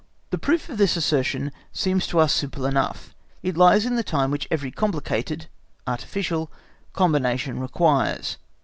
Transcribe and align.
The 0.31 0.39
proof 0.39 0.67
of 0.67 0.79
this 0.79 0.95
assertion 0.97 1.51
seems 1.71 2.07
to 2.07 2.17
us 2.17 2.33
simple 2.33 2.65
enough, 2.65 3.13
it 3.43 3.55
lies 3.55 3.85
in 3.85 3.97
the 3.97 4.03
time 4.03 4.31
which 4.31 4.47
every 4.49 4.71
complicated 4.71 5.45
(artificial) 5.85 6.51
combination 6.93 7.59
requires. 7.59 8.39